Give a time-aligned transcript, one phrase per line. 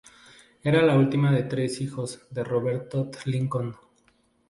[0.63, 3.75] Era la última de tres hijos de Robert Todd Lincoln.